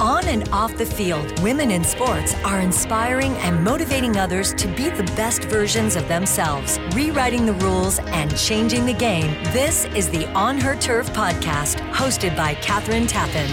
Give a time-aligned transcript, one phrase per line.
[0.00, 4.88] On and off the field, women in sports are inspiring and motivating others to be
[4.90, 9.34] the best versions of themselves, rewriting the rules and changing the game.
[9.52, 13.48] This is the On Her Turf podcast, hosted by Kathryn Tappen.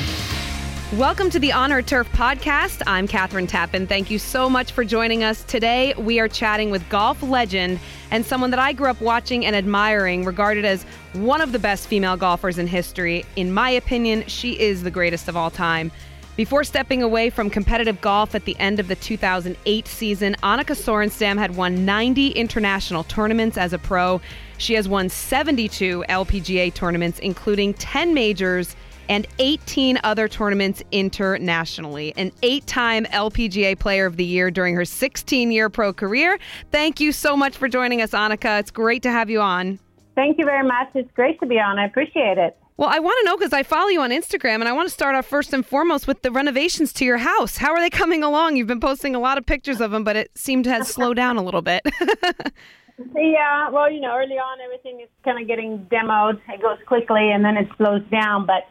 [0.96, 2.84] Welcome to the On Her Turf podcast.
[2.86, 3.88] I'm Kathryn Tappen.
[3.88, 5.44] Thank you so much for joining us.
[5.46, 7.80] Today, we are chatting with golf legend
[8.12, 10.84] and someone that I grew up watching and admiring, regarded as
[11.14, 13.26] one of the best female golfers in history.
[13.36, 15.92] In my opinion, she is the greatest of all time.
[16.36, 21.38] Before stepping away from competitive golf at the end of the 2008 season, Annika Sorenstam
[21.38, 24.20] had won 90 international tournaments as a pro.
[24.58, 28.76] She has won 72 LPGA tournaments, including 10 majors
[29.08, 32.14] and 18 other tournaments internationally.
[32.18, 36.38] An eight time LPGA Player of the Year during her 16 year pro career.
[36.70, 38.60] Thank you so much for joining us, Annika.
[38.60, 39.80] It's great to have you on.
[40.16, 40.90] Thank you very much.
[40.96, 41.80] It's great to be on.
[41.80, 42.58] I appreciate it.
[42.78, 44.94] Well, I want to know because I follow you on Instagram and I want to
[44.94, 47.56] start off first and foremost with the renovations to your house.
[47.58, 48.58] How are they coming along?
[48.58, 51.16] You've been posting a lot of pictures of them, but it seemed to have slowed
[51.16, 51.84] down a little bit.
[53.16, 56.42] yeah, well, you know, early on everything is kind of getting demoed.
[56.50, 58.46] It goes quickly and then it slows down.
[58.46, 58.68] But,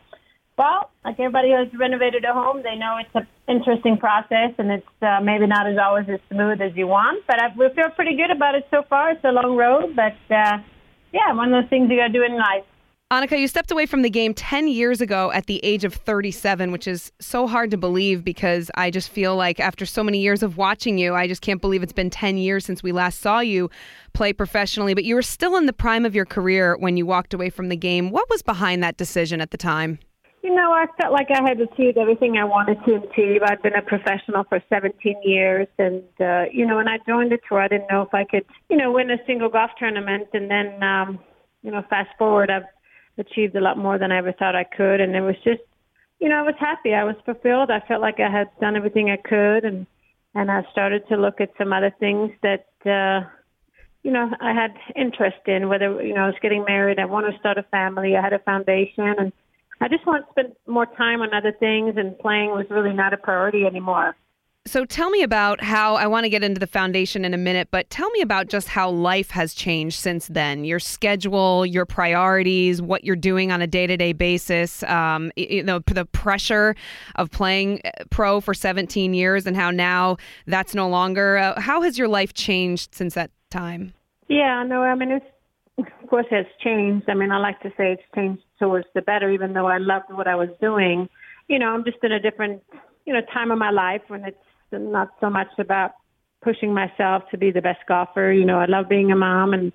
[0.58, 4.70] well, like everybody who has renovated a home, they know it's an interesting process and
[4.70, 7.24] it's uh, maybe not as always as smooth as you want.
[7.27, 9.12] But I, we feel pretty good about it so far.
[9.12, 10.58] It's a long road, but uh,
[11.11, 12.64] yeah, one of those things you got to do in life.
[13.12, 16.72] Annika, you stepped away from the game 10 years ago at the age of 37,
[16.72, 20.42] which is so hard to believe because I just feel like after so many years
[20.42, 23.41] of watching you, I just can't believe it's been 10 years since we last saw
[23.41, 23.69] you
[24.14, 24.94] play professionally.
[24.94, 27.69] But you were still in the prime of your career when you walked away from
[27.69, 28.11] the game.
[28.11, 29.98] What was behind that decision at the time?
[30.42, 33.42] You know, I felt like I had achieved everything I wanted to achieve.
[33.44, 37.39] I'd been a professional for 17 years, and uh, you know, when I joined the
[37.48, 40.28] tour, I didn't know if I could, you know, win a single golf tournament.
[40.33, 41.18] And then, um,
[41.62, 42.64] you know, fast forward, I've
[43.19, 45.01] achieved a lot more than I ever thought I could.
[45.01, 45.61] And it was just,
[46.20, 46.95] you know, I was happy.
[46.95, 47.70] I was fulfilled.
[47.70, 49.65] I felt like I had done everything I could.
[49.65, 49.87] And,
[50.34, 53.29] and I started to look at some other things that, uh,
[54.03, 56.98] you know, I had interest in, whether, you know, I was getting married.
[56.98, 58.17] I wanted to start a family.
[58.17, 59.33] I had a foundation and
[59.80, 63.13] I just want to spend more time on other things and playing was really not
[63.13, 64.14] a priority anymore.
[64.67, 67.69] So tell me about how I want to get into the foundation in a minute,
[67.70, 70.64] but tell me about just how life has changed since then.
[70.64, 74.83] Your schedule, your priorities, what you're doing on a day-to-day basis.
[74.85, 76.74] Um, you know, the pressure
[77.17, 80.17] of playing uh, pro for 17 years, and how now
[80.47, 81.36] that's no longer.
[81.36, 83.92] Uh, how has your life changed since that time?
[84.29, 85.27] Yeah, no, I mean it's
[85.77, 87.11] of course has changed.
[87.11, 90.11] I mean, I like to say it's changed towards the better, even though I loved
[90.11, 91.11] what I was doing.
[91.48, 92.63] You know, I'm just in a different
[93.05, 94.39] you know time of my life when it's
[94.79, 95.92] not so much about
[96.42, 98.33] pushing myself to be the best golfer.
[98.33, 99.73] You know, I love being a mom and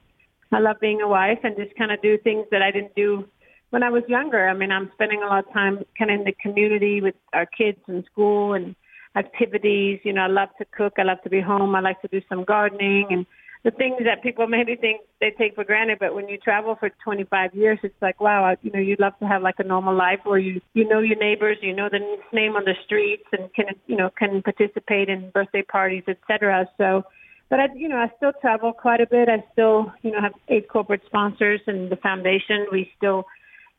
[0.52, 3.28] I love being a wife and just kind of do things that I didn't do
[3.72, 4.48] when I was younger.
[4.48, 7.46] I mean, I'm spending a lot of time kind of in the community with our
[7.46, 8.76] kids in school and
[9.16, 10.00] activities.
[10.04, 10.94] You know, I love to cook.
[10.98, 11.76] I love to be home.
[11.76, 13.26] I like to do some gardening and
[13.64, 16.90] the things that people maybe think they take for granted, but when you travel for
[17.04, 20.20] 25 years, it's like, wow, you know, you'd love to have like a normal life
[20.24, 22.00] where you, you know your neighbors, you know the
[22.32, 26.70] name on the streets and can, you know, can participate in birthday parties, etc.
[26.78, 27.04] So,
[27.50, 29.28] but I, you know, I still travel quite a bit.
[29.28, 32.68] I still, you know, have eight corporate sponsors and the foundation.
[32.72, 33.26] We still,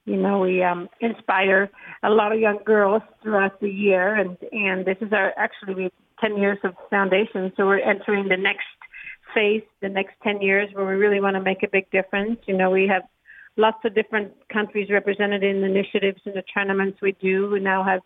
[0.05, 1.71] you know, we um, inspire
[2.03, 5.91] a lot of young girls throughout the year, and and this is our actually we
[6.21, 8.67] 10 years of foundation, so we're entering the next
[9.35, 12.39] phase the next 10 years where we really want to make a big difference.
[12.47, 13.03] You know, we have
[13.57, 17.51] lots of different countries represented in initiatives and the tournaments we do.
[17.51, 18.01] We now have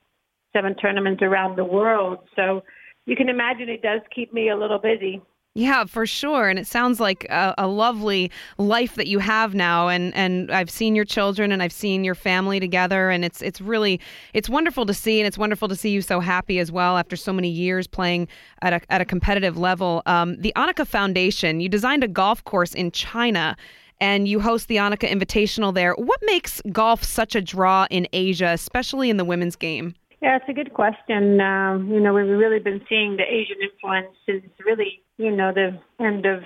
[0.52, 2.18] seven tournaments around the world.
[2.36, 2.62] So
[3.06, 5.22] you can imagine it does keep me a little busy.
[5.56, 6.48] Yeah, for sure.
[6.48, 9.86] And it sounds like a, a, lovely life that you have now.
[9.86, 13.08] And, and I've seen your children and I've seen your family together.
[13.08, 14.00] And it's it's really
[14.32, 15.20] it's wonderful to see.
[15.20, 18.26] And it's wonderful to see you so happy as well after so many years playing
[18.62, 20.02] at a, at a competitive level.
[20.06, 23.56] Um, the Annika Foundation, you designed a golf course in China
[24.00, 25.94] and you host the Annika Invitational there.
[25.94, 29.94] What makes golf such a draw in Asia, especially in the women's game?
[30.20, 31.40] Yeah, it's a good question.
[31.40, 35.78] Um, you know, we've really been seeing the Asian influence since really, you know, the
[36.04, 36.42] end of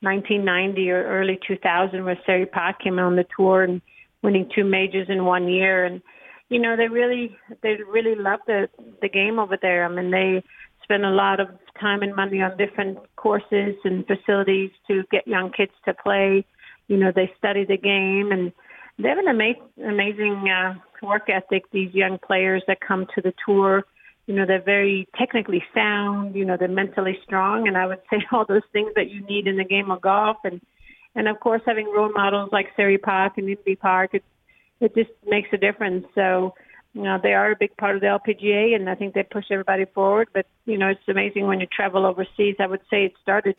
[0.00, 3.80] 1990 or early 2000 where Seri Pak came on the tour and
[4.22, 5.84] winning two majors in one year.
[5.84, 6.02] And,
[6.48, 8.68] you know, they really, they really love the,
[9.02, 9.84] the game over there.
[9.84, 10.42] I mean, they
[10.82, 11.48] spend a lot of
[11.80, 16.44] time and money on different courses and facilities to get young kids to play.
[16.88, 18.52] You know, they study the game and
[18.98, 21.64] they have an ama- amazing uh, work ethic.
[21.72, 23.84] These young players that come to the tour,
[24.30, 26.36] you know, they're very technically sound.
[26.36, 29.48] You know, they're mentally strong, and I would say all those things that you need
[29.48, 30.36] in the game of golf.
[30.44, 30.60] And
[31.16, 34.22] and of course, having role models like Seri Pak and Inbee Park, it
[34.80, 36.06] it just makes a difference.
[36.14, 36.54] So
[36.94, 39.46] You know, they are a big part of the LPGA, and I think they push
[39.50, 40.28] everybody forward.
[40.32, 42.54] But you know, it's amazing when you travel overseas.
[42.60, 43.56] I would say it started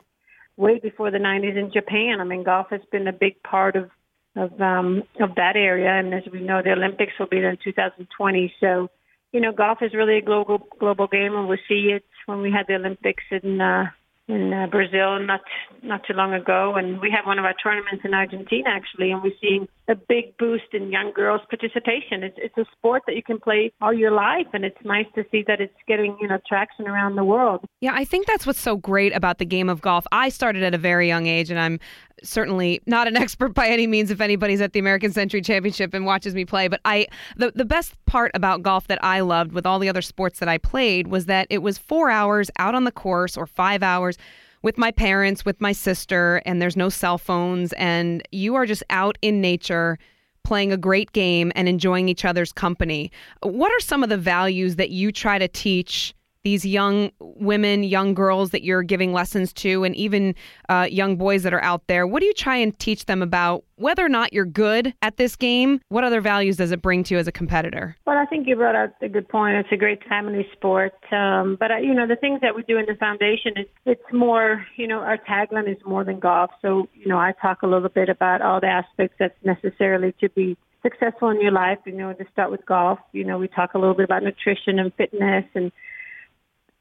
[0.56, 2.22] way before the 90s in Japan.
[2.22, 3.90] I mean, golf has been a big part of
[4.38, 8.54] of um, of that area, and as we know, the Olympics will be in 2020.
[8.62, 8.90] So,
[9.32, 12.52] you know, golf is really a global global game, and we'll see it when we
[12.52, 13.86] had the Olympics in uh,
[14.28, 15.42] in uh, Brazil not
[15.82, 19.24] not too long ago, and we have one of our tournaments in Argentina actually, and
[19.24, 22.24] we're seeing a big boost in young girls' participation.
[22.24, 25.24] It's it's a sport that you can play all your life, and it's nice to
[25.32, 27.66] see that it's getting you know traction around the world.
[27.82, 30.06] Yeah, I think that's what's so great about the game of golf.
[30.12, 31.80] I started at a very young age, and I'm
[32.24, 36.06] certainly not an expert by any means if anybody's at the American Century Championship and
[36.06, 39.66] watches me play, but I the the best part about golf that I loved with
[39.66, 42.84] all the other sports that I played was that it was 4 hours out on
[42.84, 44.18] the course or 5 hours
[44.64, 48.84] with my parents, with my sister, and there's no cell phones, and you are just
[48.90, 49.98] out in nature
[50.44, 53.12] playing a great game and enjoying each other's company.
[53.42, 56.14] What are some of the values that you try to teach
[56.44, 60.36] these young women, young girls that you're giving lessons to, and even
[60.70, 62.08] uh, young boys that are out there?
[62.08, 65.36] What do you try and teach them about whether or not you're good at this
[65.36, 65.82] game?
[65.90, 67.96] What other values does it bring to you as a competitor?
[68.06, 69.58] Well, I think you brought out a good point.
[69.58, 70.94] It's a great family sport.
[71.12, 74.14] Um, but, uh, you know, the things that we do in the foundation, it's, it's
[74.14, 76.52] more, you know, our tagline is more than golf.
[76.62, 80.30] So, you know, I talk a little bit about all the aspects that's necessarily to
[80.30, 81.80] be successful in your life.
[81.86, 84.80] You know, to start with golf, you know, we talk a little bit about nutrition
[84.80, 85.72] and fitness and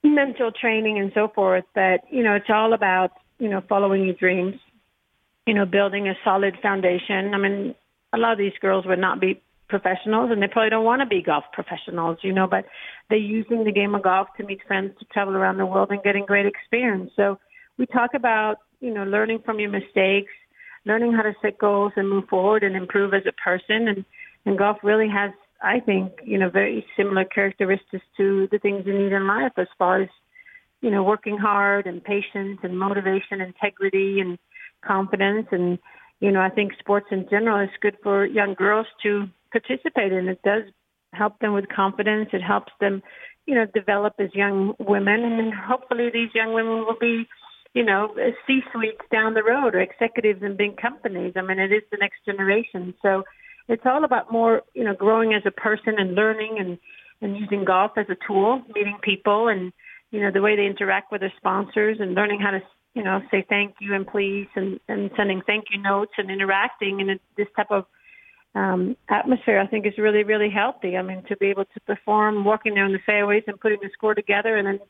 [0.03, 1.65] mental training and so forth.
[1.75, 4.55] But, you know, it's all about, you know, following your dreams,
[5.47, 7.35] you know, building a solid foundation.
[7.35, 7.75] I mean,
[8.13, 11.07] a lot of these girls would not be professionals and they probably don't want to
[11.07, 12.65] be golf professionals, you know, but
[13.09, 16.03] they're using the game of golf to meet friends, to travel around the world and
[16.03, 17.11] getting great experience.
[17.17, 17.39] So
[17.79, 20.33] we talk about, you know, learning from your mistakes,
[20.85, 23.89] learning how to set goals and move forward and improve as a person.
[23.89, 24.05] And,
[24.45, 25.31] and golf really has
[25.63, 29.67] I think, you know, very similar characteristics to the things you need in life as
[29.79, 30.09] far as,
[30.81, 34.39] you know, working hard and patience and motivation, integrity and
[34.83, 35.49] confidence.
[35.51, 35.79] And,
[36.21, 40.29] you know, I think sports in general is good for young girls to participate in.
[40.29, 40.65] It does
[41.13, 42.29] help them with confidence.
[42.33, 43.03] It helps them,
[43.47, 45.23] you know, develop as young women.
[45.23, 47.27] And hopefully these young women will be,
[47.75, 48.15] you know,
[48.47, 51.35] C-suites down the road or executives in big companies.
[51.37, 52.95] I mean, it is the next generation.
[53.03, 53.25] So,
[53.71, 56.79] it's all about more, you know, growing as a person and learning and,
[57.21, 59.73] and using golf as a tool, meeting people and,
[60.11, 62.61] you know, the way they interact with their sponsors and learning how to,
[62.95, 67.01] you know, say thank you and please and, and sending thank you notes and interacting
[67.01, 67.85] in a, this type of
[68.57, 70.97] um, atmosphere, I think is really, really healthy.
[70.97, 74.17] I mean, to be able to perform, walking down the fairways and putting the score
[74.17, 74.81] together and then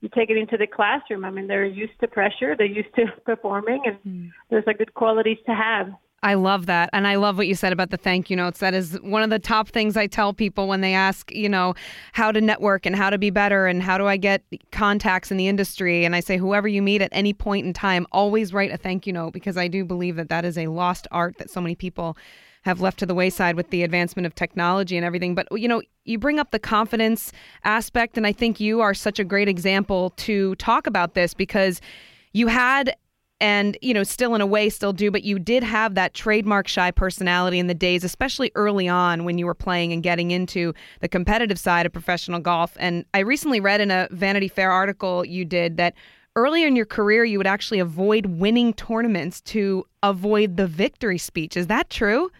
[0.00, 1.24] you take it into the classroom.
[1.24, 4.30] I mean, they're used to pressure, they're used to performing, and mm.
[4.50, 5.88] there's like good qualities to have.
[6.24, 6.88] I love that.
[6.94, 8.60] And I love what you said about the thank you notes.
[8.60, 11.74] That is one of the top things I tell people when they ask, you know,
[12.14, 14.42] how to network and how to be better and how do I get
[14.72, 16.02] contacts in the industry.
[16.02, 19.06] And I say, whoever you meet at any point in time, always write a thank
[19.06, 21.74] you note because I do believe that that is a lost art that so many
[21.74, 22.16] people
[22.62, 25.34] have left to the wayside with the advancement of technology and everything.
[25.34, 27.32] But, you know, you bring up the confidence
[27.64, 28.16] aspect.
[28.16, 31.82] And I think you are such a great example to talk about this because
[32.32, 32.96] you had
[33.44, 36.66] and you know still in a way still do but you did have that trademark
[36.66, 40.72] shy personality in the days especially early on when you were playing and getting into
[41.00, 42.74] the competitive side of professional golf.
[42.80, 45.92] And i recently read in a vanity fair article you did that
[46.36, 51.54] earlier in your career you would actually avoid winning tournaments to avoid the victory speech.
[51.54, 52.30] Is that true?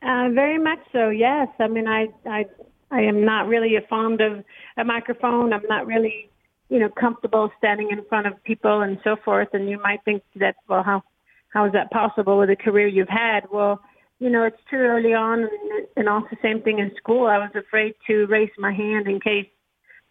[0.00, 1.48] Uh, very much so yes.
[1.60, 2.46] I mean i i
[2.90, 4.42] i am not really a fond of
[4.78, 5.52] a microphone.
[5.52, 6.27] I'm not really
[6.68, 9.48] you know, comfortable standing in front of people and so forth.
[9.52, 11.02] And you might think that, well, how
[11.50, 13.50] how is that possible with the career you've had?
[13.50, 13.80] Well,
[14.18, 17.26] you know, it's too early on, and, and also same thing in school.
[17.26, 19.46] I was afraid to raise my hand in case,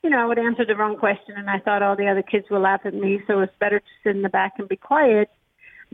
[0.04, 2.46] you know, I would answer the wrong question, and I thought all the other kids
[2.50, 3.22] would laugh at me.
[3.28, 5.30] So it's better to sit in the back and be quiet.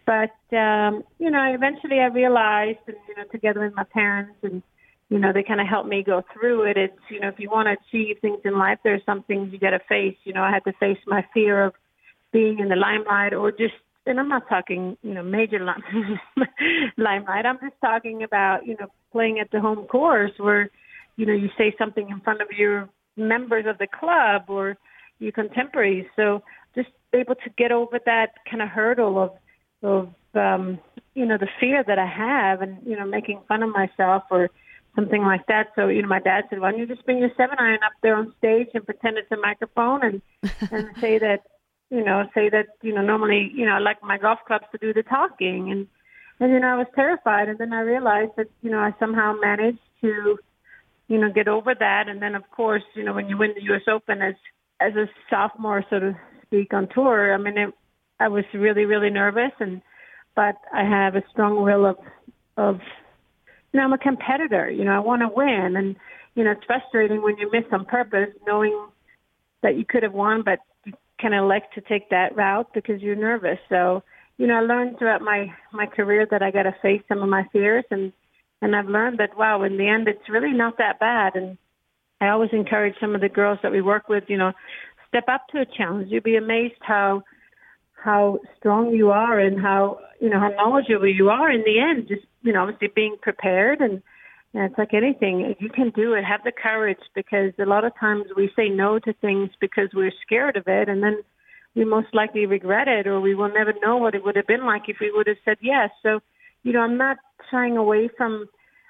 [0.06, 4.62] But um, you know, eventually I realized, and you know, together with my parents and
[5.10, 6.78] you know, they kind of helped me go through it.
[6.78, 9.60] It's, you know, if you want to achieve things in life, there's some things you
[9.60, 10.18] got to face.
[10.24, 11.74] You know, I had to face my fear of
[12.32, 15.60] being in the limelight or just, and I'm not talking, you know, major
[16.98, 17.46] limelight.
[17.46, 20.70] I'm just talking about, you know, playing at the home course where,
[21.16, 24.78] you know, you say something in front of your members of the club or
[25.20, 26.06] your contemporaries.
[26.16, 26.42] So
[26.76, 29.32] just able to get over that kind of hurdle of,
[29.84, 30.80] of, um,
[31.14, 34.50] you know, the fear that I have and, you know, making fun of myself or,
[34.96, 35.68] something like that.
[35.76, 37.94] So, you know, my dad said, why don't you just bring your seven iron up
[38.02, 40.22] there on stage and pretend it's a microphone and,
[40.72, 41.42] and say that,
[41.90, 44.78] you know, say that, you know, normally, you know, I like my golf clubs to
[44.78, 45.72] do the talking.
[45.72, 45.88] And,
[46.40, 47.50] and, you know, I was terrified.
[47.50, 50.38] And then I realized that, you know, I somehow managed to,
[51.08, 52.08] you know, get over that.
[52.08, 53.84] And then, of course, you know, when you win the U.S.
[53.88, 54.36] Open as
[54.80, 57.74] as a sophomore, so to speak, on tour, I mean, it,
[58.20, 59.82] I was really, really nervous, and
[60.36, 61.98] but I have a strong will of
[62.58, 62.80] of
[63.74, 64.70] you know, I'm a competitor.
[64.70, 65.96] You know, I want to win, and
[66.36, 68.88] you know, it's frustrating when you miss on purpose, knowing
[69.64, 73.02] that you could have won, but you kind of elect to take that route because
[73.02, 73.60] you're nervous.
[73.70, 74.04] So,
[74.38, 77.30] you know, I learned throughout my my career that I got to face some of
[77.30, 78.14] my fears, and
[78.62, 81.36] and I've learned that wow, in the end, it's really not that bad.
[81.36, 81.58] And
[82.22, 84.54] I always encourage some of the girls that we work with, you know,
[85.08, 86.10] step up to a challenge.
[86.12, 87.24] You'd be amazed how
[88.04, 92.08] how strong you are and how you know how knowledgeable you are in the end.
[92.08, 94.02] Just you know, obviously being prepared and
[94.56, 96.24] it's like anything, you can do it.
[96.24, 100.12] Have the courage because a lot of times we say no to things because we're
[100.24, 101.24] scared of it, and then
[101.76, 104.66] we most likely regret it, or we will never know what it would have been
[104.66, 105.90] like if we would have said yes.
[106.04, 106.20] So,
[106.62, 107.18] you know, I'm not
[107.50, 108.48] shying away from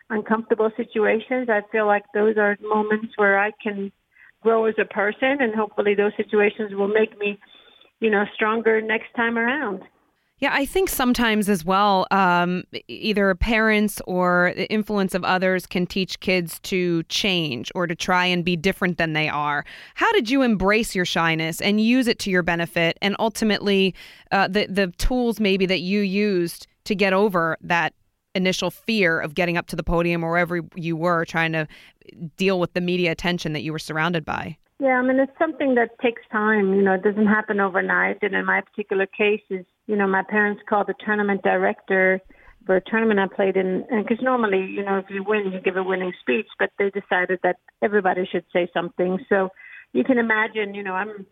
[0.10, 1.48] uncomfortable situations.
[1.50, 3.93] I feel like those are moments where I can
[4.41, 7.39] grow as a person, and hopefully, those situations will make me,
[8.03, 9.81] you know, stronger next time around.
[10.39, 15.88] Yeah, I think sometimes as well, um, either parents or the influence of others can
[15.88, 19.63] teach kids to change or to try and be different than they are.
[19.95, 23.95] How did you embrace your shyness and use it to your benefit, and ultimately
[24.31, 27.93] uh, the the tools maybe that you used to get over that
[28.36, 31.67] initial fear of getting up to the podium or wherever you were, trying to
[32.36, 34.57] deal with the media attention that you were surrounded by?
[34.80, 36.74] Yeah, I mean, it's something that takes time.
[36.74, 38.18] You know, it doesn't happen overnight.
[38.22, 42.22] And in my particular case, is you know, my parents called the tournament director
[42.65, 45.60] for a tournament I played in, and because normally, you know, if you win, you
[45.60, 49.20] give a winning speech, but they decided that everybody should say something.
[49.27, 49.50] So
[49.92, 51.25] you can imagine, you know, I'm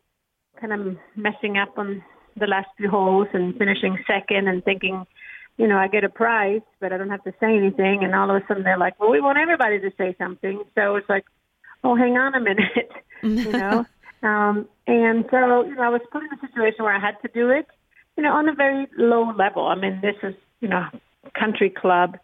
[0.60, 2.04] kind of messing up on
[2.38, 5.06] the last few holes and finishing second and thinking,
[5.58, 8.04] you know, I get a prize, but I don't have to say anything.
[8.04, 10.64] And all of a sudden they're like, well, we want everybody to say something.
[10.76, 11.26] So it's like,
[11.84, 12.92] oh, hang on a minute,
[13.24, 13.86] you know.
[14.24, 17.30] um, and so, you know, I was put in a situation where I had to
[17.34, 17.68] do it
[18.18, 19.68] you know, on a very low level.
[19.68, 20.86] I mean, this is, you know,
[21.34, 22.18] country club,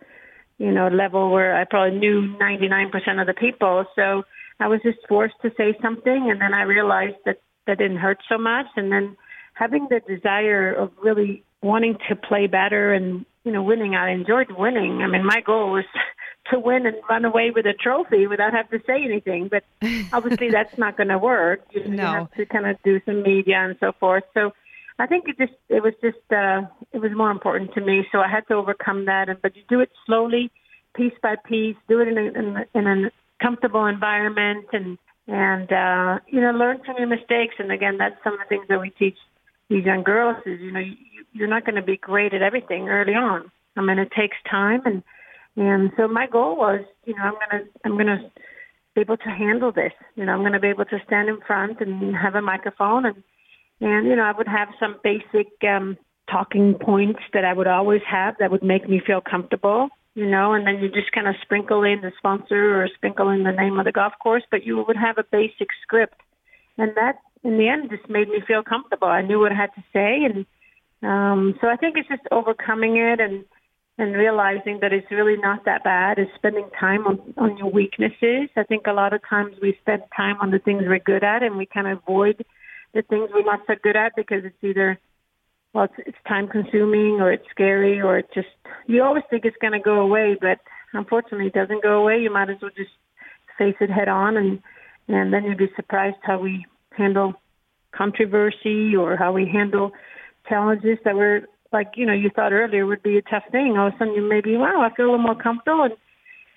[0.57, 3.85] you know, level where I probably knew 99% of the people.
[3.95, 4.23] So
[4.59, 6.29] I was just forced to say something.
[6.29, 8.67] And then I realized that that didn't hurt so much.
[8.75, 9.17] And then
[9.53, 14.51] having the desire of really wanting to play better and, you know, winning, I enjoyed
[14.51, 15.01] winning.
[15.01, 15.85] I mean, my goal was
[16.51, 19.49] to win and run away with a trophy without having to say anything.
[19.49, 19.63] But
[20.13, 21.61] obviously that's not going to work.
[21.71, 21.95] You, no.
[21.95, 24.23] you have to kind of do some media and so forth.
[24.33, 24.51] So
[24.99, 26.61] I think it just it was just uh,
[26.91, 29.29] it was more important to me, so I had to overcome that.
[29.29, 30.51] And but you do it slowly,
[30.95, 31.75] piece by piece.
[31.87, 33.11] Do it in a, in, a, in a
[33.41, 37.55] comfortable environment, and and uh, you know learn from your mistakes.
[37.59, 39.17] And again, that's some of the things that we teach
[39.69, 40.95] these young girls is you know you,
[41.31, 43.51] you're not going to be great at everything early on.
[43.75, 45.03] I mean, it takes time, and
[45.57, 48.31] and so my goal was, you know, I'm gonna I'm gonna
[48.95, 49.91] be able to handle this.
[50.15, 53.23] You know, I'm gonna be able to stand in front and have a microphone and
[53.79, 55.97] and, you know, I would have some basic um,
[56.29, 60.53] talking points that I would always have that would make me feel comfortable, you know,
[60.53, 63.77] and then you just kind of sprinkle in the sponsor or sprinkle in the name
[63.77, 66.15] of the golf course, but you would have a basic script.
[66.77, 69.07] And that, in the end, just made me feel comfortable.
[69.07, 70.25] I knew what I had to say.
[70.25, 70.45] And
[71.03, 73.45] um, so I think it's just overcoming it and,
[73.97, 78.49] and realizing that it's really not that bad is spending time on, on your weaknesses.
[78.55, 81.41] I think a lot of times we spend time on the things we're good at
[81.43, 82.45] and we kind of avoid–
[82.93, 84.99] the things we're not so good at because it's either
[85.73, 88.47] well it's, it's time consuming or it's scary or it's just
[88.87, 90.59] you always think it's going to go away but
[90.93, 92.89] unfortunately it doesn't go away you might as well just
[93.57, 94.61] face it head on and
[95.07, 97.33] and then you'd be surprised how we handle
[97.95, 99.91] controversy or how we handle
[100.49, 101.41] challenges that were
[101.73, 104.13] like you know you thought earlier would be a tough thing all of a sudden
[104.13, 105.93] you may be wow i feel a little more comfortable and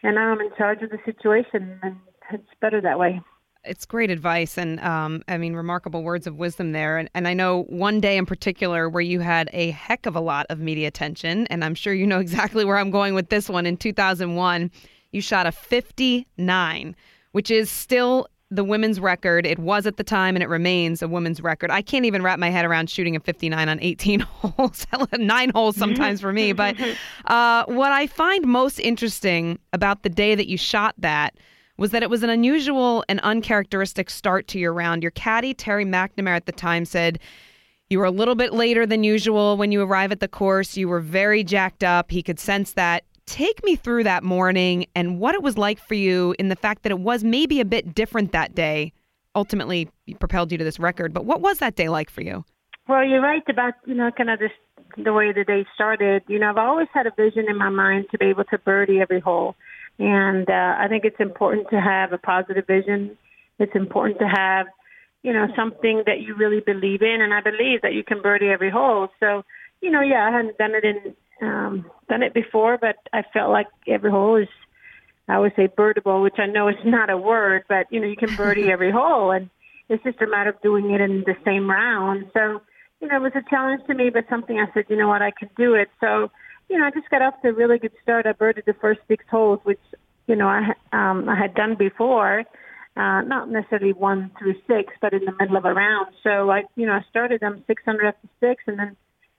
[0.02, 1.96] and now i'm in charge of the situation and
[2.32, 3.20] it's better that way
[3.64, 6.96] it's great advice and um, I mean remarkable words of wisdom there.
[6.96, 10.20] And, and I know one day in particular where you had a heck of a
[10.20, 13.48] lot of media attention, and I'm sure you know exactly where I'm going with this
[13.48, 13.66] one.
[13.66, 14.70] In 2001,
[15.12, 16.96] you shot a 59,
[17.32, 19.46] which is still the women's record.
[19.46, 21.70] It was at the time, and it remains a women's record.
[21.70, 24.86] I can't even wrap my head around shooting a 59 on 18 holes,
[25.18, 26.52] nine holes sometimes for me.
[26.60, 26.76] But
[27.26, 31.36] uh, what I find most interesting about the day that you shot that
[31.78, 35.02] was that it was an unusual and uncharacteristic start to your round.
[35.02, 37.18] Your caddy, Terry McNamara, at the time said,
[37.88, 40.76] you were a little bit later than usual when you arrive at the course.
[40.76, 42.10] You were very jacked up.
[42.10, 43.04] He could sense that.
[43.30, 46.82] Take me through that morning and what it was like for you in the fact
[46.82, 48.92] that it was maybe a bit different that day.
[49.36, 51.14] Ultimately, propelled you to this record.
[51.14, 52.44] But what was that day like for you?
[52.88, 54.50] Well, you're right about you know kind of this
[54.96, 56.24] the way the day started.
[56.26, 58.98] You know, I've always had a vision in my mind to be able to birdie
[59.00, 59.54] every hole
[60.00, 63.16] And uh, I think it's important to have a positive vision.
[63.60, 64.66] It's important to have,
[65.22, 67.20] you know, something that you really believe in.
[67.20, 69.06] And I believe that you can birdie every hole.
[69.20, 69.44] So,
[69.80, 73.50] you know, yeah, I hadn't done it in um, done it before, but I felt
[73.50, 74.48] like every hole is,
[75.28, 78.16] I would say birdable, which I know is not a word, but you know, you
[78.16, 79.50] can birdie every hole, and
[79.88, 82.30] it's just a matter of doing it in the same round.
[82.32, 82.62] So,
[83.00, 85.22] you know, it was a challenge to me, but something I said, you know what,
[85.22, 85.88] I can do it.
[86.00, 86.30] So,
[86.68, 88.26] you know, I just got off to a really good start.
[88.26, 89.80] I birdied the first six holes, which,
[90.26, 92.44] you know, I um, I had done before,
[92.96, 96.14] uh, not necessarily one through six, but in the middle of a round.
[96.22, 98.96] So I, you know, I started them 600 after six, and then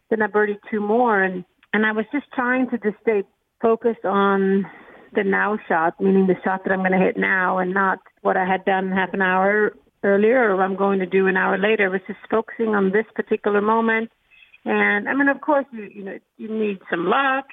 [0.09, 3.23] then I birdied two more, and and I was just trying to just stay
[3.61, 4.65] focused on
[5.13, 8.37] the now shot, meaning the shot that I'm going to hit now, and not what
[8.37, 9.73] I had done half an hour
[10.03, 11.85] earlier or I'm going to do an hour later.
[11.85, 14.09] It was just focusing on this particular moment.
[14.65, 17.45] And I mean, of course, you you know you need some luck.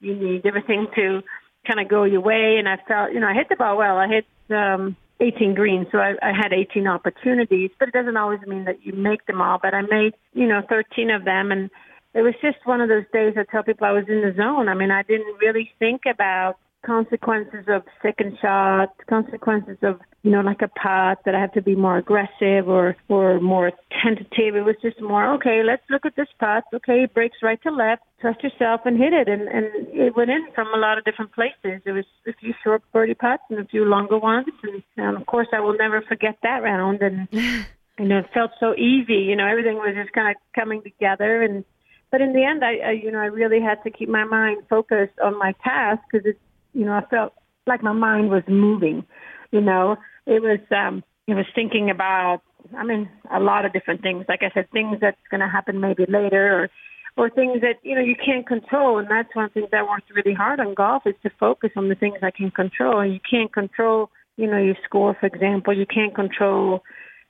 [0.00, 1.22] You need everything to
[1.66, 2.56] kind of go your way.
[2.58, 3.96] And I felt, you know, I hit the ball well.
[3.96, 7.70] I hit um, 18 greens, so I, I had 18 opportunities.
[7.78, 9.58] But it doesn't always mean that you make them all.
[9.60, 11.70] But I made, you know, 13 of them, and
[12.16, 14.68] it was just one of those days I tell people I was in the zone.
[14.68, 20.40] I mean, I didn't really think about consequences of second shot, consequences of, you know,
[20.40, 23.70] like a putt that I have to be more aggressive or, or more
[24.02, 24.56] tentative.
[24.56, 26.64] It was just more, okay, let's look at this putt.
[26.72, 28.02] Okay, it breaks right to left.
[28.22, 29.28] Trust yourself and hit it.
[29.28, 31.82] And, and it went in from a lot of different places.
[31.84, 34.46] It was a few short birdie putts and a few longer ones.
[34.62, 37.02] And, and of course, I will never forget that round.
[37.02, 39.26] And, you know, it felt so easy.
[39.28, 41.64] You know, everything was just kind of coming together and,
[42.10, 44.62] but in the end, I, I, you know, I really had to keep my mind
[44.70, 46.38] focused on my task because it's
[46.76, 47.32] you know, I felt
[47.66, 49.04] like my mind was moving.
[49.50, 49.96] You know,
[50.26, 52.42] it was um, it was thinking about.
[52.76, 54.24] I mean, a lot of different things.
[54.28, 56.70] Like I said, things that's going to happen maybe later, or
[57.16, 58.98] or things that you know you can't control.
[58.98, 61.94] And that's one thing that worked really hard on golf is to focus on the
[61.94, 63.00] things I can control.
[63.00, 65.74] And you can't control, you know, your score, for example.
[65.76, 66.82] You can't control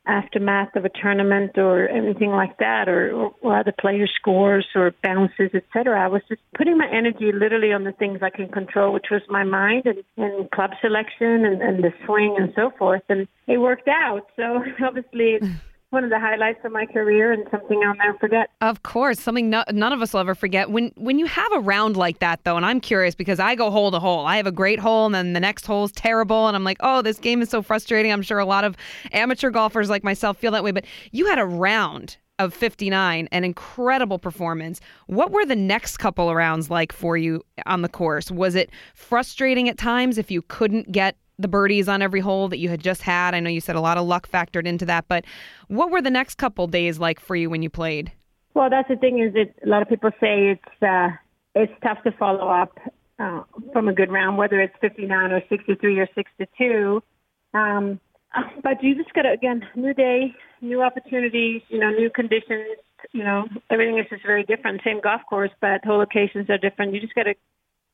[0.07, 5.51] aftermath of a tournament or anything like that, or, or, other player scores or bounces,
[5.55, 6.01] etc.
[6.01, 9.23] I was just putting my energy literally on the things I can control, which was
[9.29, 13.03] my mind and, and club selection and, and the swing and so forth.
[13.09, 14.27] And it worked out.
[14.37, 15.41] So obviously
[15.91, 18.51] one of the highlights of my career and something I'll never forget.
[18.61, 20.71] Of course, something no, none of us will ever forget.
[20.71, 23.71] When when you have a round like that, though, and I'm curious because I go
[23.71, 24.27] hole to hole.
[24.27, 26.79] I have a great hole, and then the next hole is terrible, and I'm like,
[26.81, 28.13] oh, this game is so frustrating.
[28.13, 28.77] I'm sure a lot of
[29.13, 30.73] amateur golfers like myself feel that way.
[30.73, 34.81] But you had a round of 59, an incredible performance.
[35.07, 38.31] What were the next couple of rounds like for you on the course?
[38.31, 42.59] Was it frustrating at times if you couldn't get the birdies on every hole that
[42.59, 43.35] you had just had?
[43.35, 45.25] I know you said a lot of luck factored into that, but
[45.69, 48.13] what were the next couple days like for you when you played?
[48.55, 51.09] Well, that's the thing is that a lot of people say it's uh,
[51.55, 52.79] it's tough to follow up
[53.19, 57.03] uh, from a good round, whether it's 59 or 63 or 62.
[57.55, 58.01] Um,
[58.63, 62.79] but you just got to again, new day, new opportunities, you know, new conditions.
[63.13, 64.81] You know, everything is just very different.
[64.85, 66.95] Same golf course, but whole locations are different.
[66.95, 67.35] You just got to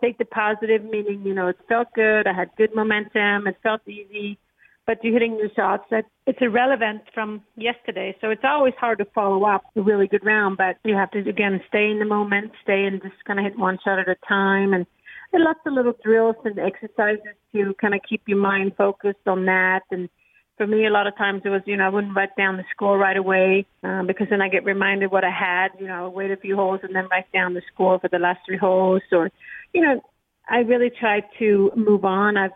[0.02, 2.26] take the positive, meaning, you know, it felt good.
[2.26, 3.46] I had good momentum.
[3.46, 4.38] It felt easy.
[4.84, 8.16] But you're hitting new shots that it's irrelevant from yesterday.
[8.20, 11.20] So it's always hard to follow up a really good round, but you have to,
[11.20, 14.16] again, stay in the moment, stay and just kind of hit one shot at a
[14.26, 14.74] time.
[14.74, 14.84] And
[15.32, 19.82] lots of little drills and exercises to kind of keep your mind focused on that.
[19.90, 20.08] And
[20.56, 22.64] for me, a lot of times it was, you know, I wouldn't write down the
[22.74, 25.68] score right away uh, because then I get reminded what I had.
[25.80, 28.40] You know, wait a few holes and then write down the score for the last
[28.46, 29.30] three holes, or
[29.72, 30.00] you know,
[30.48, 32.36] I really try to move on.
[32.36, 32.52] I've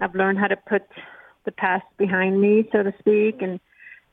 [0.00, 0.82] I've learned how to put
[1.44, 3.60] the past behind me, so to speak, and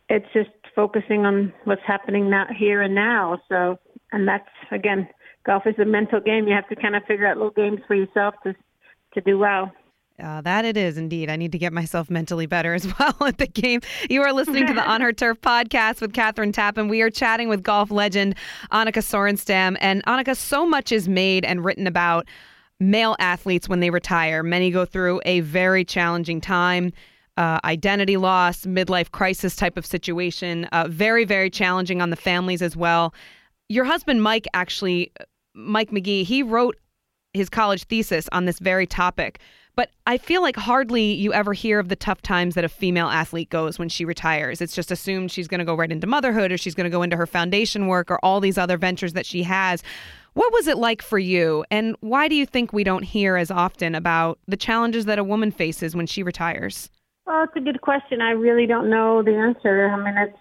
[0.10, 3.42] it's just focusing on what's happening now, here and now.
[3.50, 3.80] So,
[4.12, 5.08] and that's again,
[5.46, 6.48] golf is a mental game.
[6.48, 8.56] You have to kind of figure out little games for yourself to
[9.14, 9.72] to do well.
[10.22, 11.30] Uh, that it is indeed.
[11.30, 13.82] I need to get myself mentally better as well at the game.
[14.10, 16.90] You are listening to the On Her Turf podcast with Kathryn Tappen.
[16.90, 18.36] We are chatting with golf legend
[18.72, 19.78] Annika Sorenstam.
[19.82, 22.28] And Annika, so much is made and written about
[22.80, 24.44] male athletes when they retire.
[24.44, 26.92] Many go through a very challenging time.
[27.38, 30.66] Uh, identity loss, midlife crisis type of situation.
[30.66, 33.14] Uh, very, very challenging on the families as well.
[33.70, 35.12] Your husband, Mike, actually,
[35.54, 36.78] Mike McGee, he wrote
[37.34, 39.40] his college thesis on this very topic.
[39.76, 43.08] But I feel like hardly you ever hear of the tough times that a female
[43.08, 44.62] athlete goes when she retires.
[44.62, 47.02] It's just assumed she's going to go right into motherhood or she's going to go
[47.02, 49.82] into her foundation work or all these other ventures that she has.
[50.34, 51.64] What was it like for you?
[51.72, 55.24] And why do you think we don't hear as often about the challenges that a
[55.24, 56.90] woman faces when she retires?
[57.26, 58.22] Well, it's a good question.
[58.22, 59.88] I really don't know the answer.
[59.88, 60.38] I mean, it's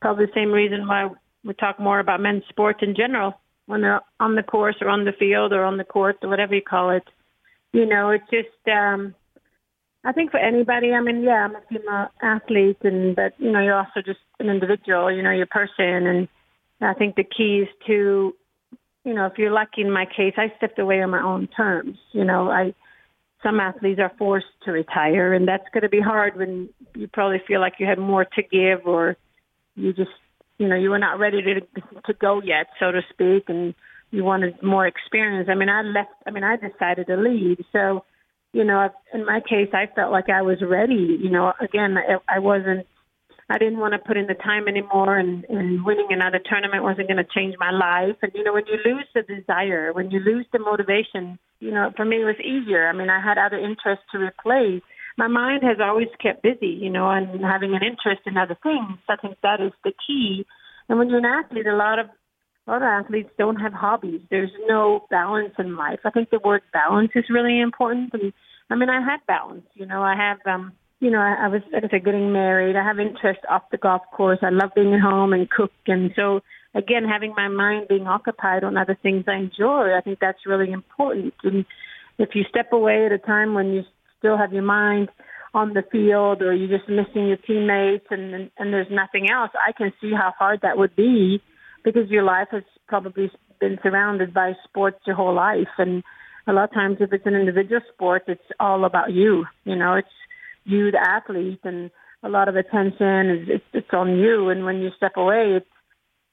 [0.00, 1.08] probably the same reason why
[1.44, 3.34] we talk more about men's sports in general
[3.66, 6.54] when they're on the course or on the field or on the court or whatever
[6.54, 7.04] you call it
[7.72, 9.14] you know, it's just um
[10.04, 13.60] I think for anybody, I mean, yeah, I'm a female athlete and but you know,
[13.60, 16.28] you're also just an individual, you know, you're a person and
[16.80, 18.34] I think the key is to
[19.04, 21.98] you know, if you're lucky in my case, I stepped away on my own terms.
[22.12, 22.72] You know, I
[23.42, 27.42] some athletes are forced to retire and that's going to be hard when you probably
[27.46, 29.16] feel like you had more to give or
[29.74, 30.10] you just
[30.58, 31.60] you know you were not ready to
[32.06, 33.74] to go yet so to speak and
[34.12, 38.04] you wanted more experience i mean i left i mean i decided to leave so
[38.52, 42.36] you know in my case i felt like i was ready you know again i,
[42.36, 42.86] I wasn't
[43.52, 47.08] I didn't want to put in the time anymore, and, and winning another tournament wasn't
[47.08, 48.16] going to change my life.
[48.22, 51.92] And you know, when you lose the desire, when you lose the motivation, you know,
[51.94, 52.88] for me it was easier.
[52.88, 54.80] I mean, I had other interests to replace.
[55.18, 58.96] My mind has always kept busy, you know, and having an interest in other things.
[59.06, 60.46] I think that is the key.
[60.88, 62.06] And when you're an athlete, a lot of
[62.66, 64.20] a lot of athletes don't have hobbies.
[64.30, 66.00] There's no balance in life.
[66.04, 68.10] I think the word balance is really important.
[68.14, 68.32] And
[68.70, 69.66] I mean, I had balance.
[69.74, 72.76] You know, I have um you know, I, I was, like I said, getting married.
[72.76, 74.38] I have interest off the golf course.
[74.40, 75.72] I love being at home and cook.
[75.88, 76.42] And so,
[76.76, 80.70] again, having my mind being occupied on other things I enjoy, I think that's really
[80.70, 81.34] important.
[81.42, 81.66] And
[82.18, 83.82] if you step away at a time when you
[84.20, 85.08] still have your mind
[85.52, 89.50] on the field or you're just missing your teammates and, and, and there's nothing else,
[89.54, 91.42] I can see how hard that would be
[91.84, 95.68] because your life has probably been surrounded by sports your whole life.
[95.78, 96.02] And
[96.46, 99.46] a lot of times if it's an individual sport, it's all about you.
[99.64, 100.08] You know, it's
[100.64, 101.90] you, the athlete, and
[102.22, 104.48] a lot of attention is it's, it's on you.
[104.48, 105.66] And when you step away, it's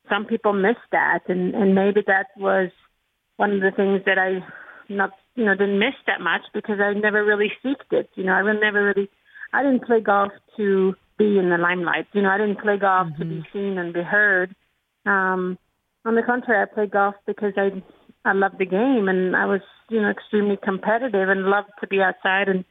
[0.09, 2.71] some people miss that, and and maybe that was
[3.37, 4.43] one of the things that I
[4.91, 8.09] not you know didn't miss that much because I never really seeked it.
[8.15, 9.09] You know, I never really
[9.53, 12.07] I didn't play golf to be in the limelight.
[12.13, 13.21] You know, I didn't play golf mm-hmm.
[13.21, 13.57] to be mm-hmm.
[13.57, 14.55] seen and be heard.
[15.05, 15.57] Um,
[16.05, 17.69] on the contrary, I played golf because I
[18.25, 22.01] I loved the game and I was you know extremely competitive and loved to be
[22.01, 22.65] outside and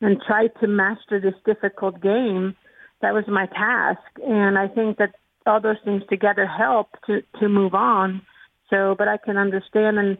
[0.00, 2.54] and try to master this difficult game.
[3.00, 5.10] That was my task, and I think that
[5.46, 8.22] all those things together help to to move on.
[8.70, 10.18] So, but I can understand and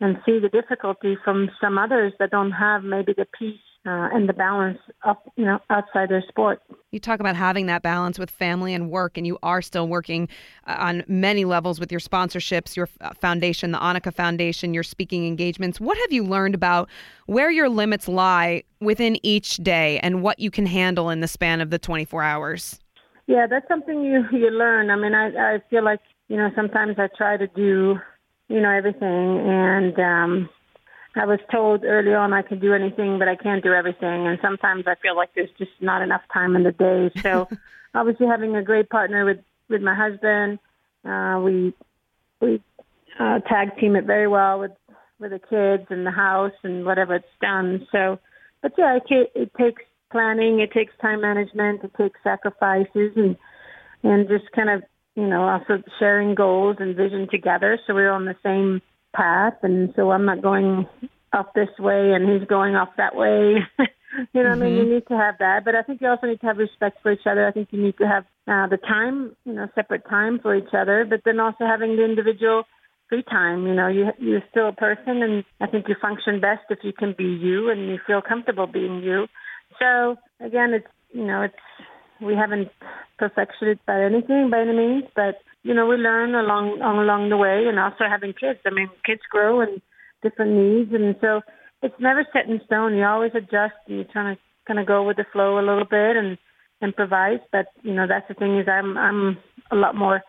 [0.00, 4.28] and see the difficulty from some others that don't have maybe the peace uh, and
[4.28, 6.60] the balance of you know outside their sport.
[6.90, 10.28] You talk about having that balance with family and work, and you are still working
[10.66, 15.26] uh, on many levels with your sponsorships, your uh, foundation, the Annika Foundation, your speaking
[15.26, 15.80] engagements.
[15.80, 16.90] What have you learned about
[17.26, 21.60] where your limits lie within each day and what you can handle in the span
[21.60, 22.78] of the 24 hours?
[23.26, 24.90] Yeah, that's something you you learn.
[24.90, 27.98] I mean, I I feel like you know sometimes I try to do
[28.48, 29.98] you know everything and.
[29.98, 30.50] um
[31.16, 34.26] I was told early on I could do anything, but I can't do everything.
[34.26, 37.10] And sometimes I feel like there's just not enough time in the day.
[37.22, 37.48] So
[37.94, 40.58] obviously having a great partner with, with my husband,
[41.04, 41.74] uh, we,
[42.40, 42.62] we,
[43.18, 44.70] uh, tag team it very well with,
[45.18, 47.86] with the kids and the house and whatever it's done.
[47.90, 48.18] So,
[48.62, 53.36] but yeah, it, it takes planning, it takes time management, it takes sacrifices and,
[54.02, 54.82] and just kind of,
[55.16, 57.78] you know, also sharing goals and vision together.
[57.86, 58.80] So we're on the same
[59.14, 60.86] path, and so I'm not going
[61.32, 63.56] up this way and he's going off that way.
[63.78, 64.62] you know, mm-hmm.
[64.62, 64.92] I mean, you mm-hmm.
[64.94, 67.26] need to have that, but I think you also need to have respect for each
[67.26, 67.46] other.
[67.46, 70.74] I think you need to have uh, the time, you know, separate time for each
[70.76, 72.64] other, but then also having the individual
[73.08, 73.66] free time.
[73.66, 76.92] You know, you you're still a person, and I think you function best if you
[76.92, 79.26] can be you and you feel comfortable being you.
[79.78, 81.54] So again, it's you know, it's
[82.20, 82.68] we haven't
[83.18, 87.36] perfected it by anything by any means, but you know, we learn along along the
[87.36, 88.60] way, and also having kids.
[88.64, 89.80] I mean, kids grow and
[90.22, 91.40] different needs, and so
[91.82, 92.96] it's never set in stone.
[92.96, 95.84] You always adjust, and you're trying to kind of go with the flow a little
[95.84, 96.38] bit and
[96.82, 97.40] improvise.
[97.52, 99.38] But you know, that's the thing is, I'm I'm
[99.70, 100.22] a lot more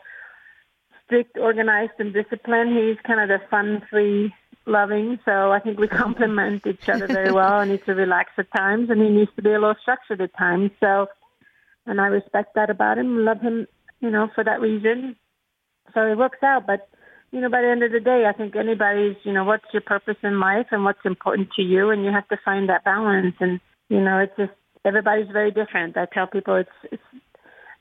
[1.05, 2.77] strict, organized, and disciplined.
[2.77, 4.33] He's kind of the fun, free,
[4.65, 5.19] loving.
[5.25, 7.53] So I think we complement each other very well.
[7.53, 10.35] I need to relax at times, and he needs to be a little structured at
[10.37, 10.71] times.
[10.79, 11.07] So,
[11.85, 13.25] and I respect that about him.
[13.25, 13.67] Love him,
[13.99, 15.15] you know, for that reason
[15.93, 16.67] so it works out.
[16.67, 16.87] But
[17.31, 19.81] you know, by the end of the day, I think anybody's, you know, what's your
[19.81, 23.35] purpose in life and what's important to you, and you have to find that balance.
[23.39, 24.51] And you know, it's just
[24.83, 25.97] everybody's very different.
[25.97, 27.03] I tell people it's, it's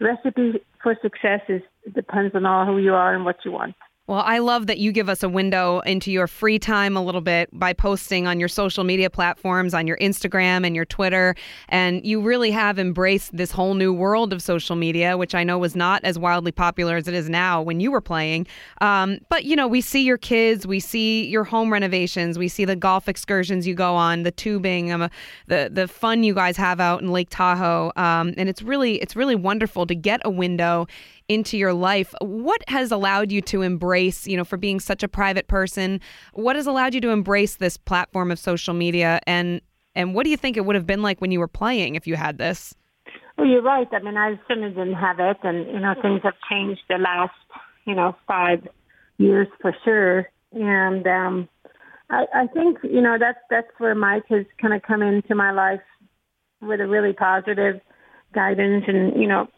[0.00, 1.62] recipe for success is
[1.94, 3.74] depends on all who you are and what you want.
[4.10, 7.20] Well, I love that you give us a window into your free time a little
[7.20, 11.36] bit by posting on your social media platforms, on your Instagram and your Twitter.
[11.68, 15.58] And you really have embraced this whole new world of social media, which I know
[15.58, 18.48] was not as wildly popular as it is now when you were playing.
[18.80, 22.64] Um, but, you know, we see your kids, we see your home renovations, we see
[22.64, 25.08] the golf excursions you go on, the tubing, um,
[25.46, 27.92] the, the fun you guys have out in Lake Tahoe.
[27.94, 30.88] Um, and it's really, it's really wonderful to get a window
[31.30, 32.12] into your life.
[32.20, 36.00] What has allowed you to embrace, you know, for being such a private person,
[36.34, 39.60] what has allowed you to embrace this platform of social media and
[39.94, 42.06] and what do you think it would have been like when you were playing if
[42.06, 42.74] you had this?
[43.36, 43.88] Well, you're right.
[43.92, 47.32] I mean, I certainly didn't have it, and you know, things have changed the last,
[47.86, 48.66] you know, five
[49.18, 50.28] years for sure.
[50.52, 51.48] And um,
[52.10, 55.52] I, I think you know that's that's where Mike has kind of come into my
[55.52, 55.80] life
[56.60, 57.80] with a really positive
[58.32, 59.48] guidance, and you know,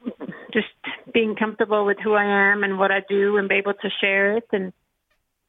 [0.52, 0.66] just
[1.12, 4.36] being comfortable with who I am and what I do, and be able to share
[4.36, 4.44] it.
[4.52, 4.72] And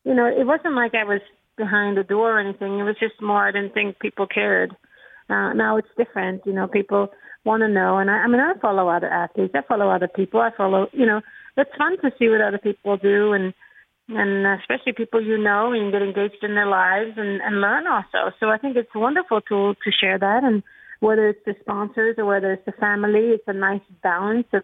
[0.03, 1.21] you know, it wasn't like I was
[1.57, 2.79] behind a door or anything.
[2.79, 4.71] It was just more I didn't think people cared.
[5.29, 6.41] Uh, now it's different.
[6.45, 7.09] You know, people
[7.45, 7.97] want to know.
[7.97, 9.53] And I, I mean, I follow other athletes.
[9.55, 10.39] I follow other people.
[10.39, 11.21] I follow, you know,
[11.57, 13.53] it's fun to see what other people do and,
[14.09, 18.35] and especially people you know and get engaged in their lives and, and learn also.
[18.39, 20.43] So I think it's a wonderful tool to share that.
[20.43, 20.63] And
[20.99, 24.63] whether it's the sponsors or whether it's the family, it's a nice balance of,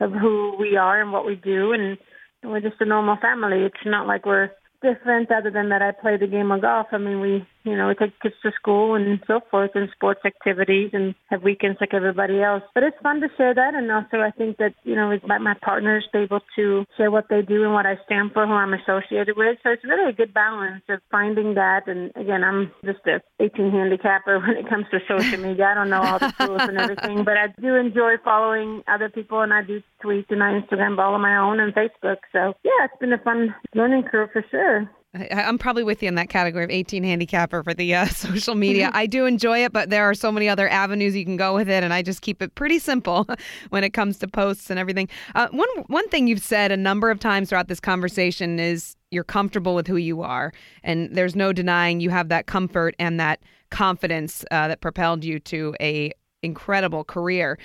[0.00, 1.72] of who we are and what we do.
[1.72, 1.98] And
[2.42, 3.64] we're just a normal family.
[3.64, 4.50] It's not like we're
[4.82, 6.86] different other than that I play the game of golf.
[6.92, 10.20] I mean, we, you know, we take kids to school and so forth and sports
[10.24, 12.62] activities and have weekends like everybody else.
[12.74, 13.74] But it's fun to share that.
[13.74, 17.26] And also I think that, you know, my, my partners be able to share what
[17.28, 19.58] they do and what I stand for, who I'm associated with.
[19.62, 21.86] So it's really a good balance of finding that.
[21.86, 25.66] And again, I'm just a 18 handicapper when it comes to social media.
[25.66, 29.40] I don't know all the tools and everything, but I do enjoy following other people
[29.40, 32.18] and I do tweet and I Instagram all of my own and Facebook.
[32.32, 34.90] So yeah, it's been a fun learning curve for sure.
[35.18, 38.54] I, am probably with you in that category of 18 handicapper for the uh, social
[38.54, 38.90] media.
[38.94, 41.68] I do enjoy it, but there are so many other avenues you can go with
[41.68, 43.26] it, and I just keep it pretty simple
[43.70, 45.08] when it comes to posts and everything.
[45.34, 49.24] Uh, one one thing you've said a number of times throughout this conversation is you're
[49.24, 50.52] comfortable with who you are,
[50.82, 55.38] and there's no denying you have that comfort and that confidence uh, that propelled you
[55.40, 57.58] to a incredible career.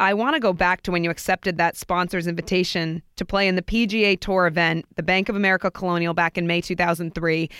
[0.00, 3.56] I want to go back to when you accepted that sponsor's invitation to play in
[3.56, 7.50] the PGA Tour event, the Bank of America Colonial, back in May 2003.